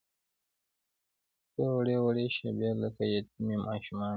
څووړې، 1.53 1.95
وړې 2.05 2.25
شیبې 2.35 2.69
لکه 2.81 3.03
یتیمې 3.15 3.57
ماشومانې 3.67 4.09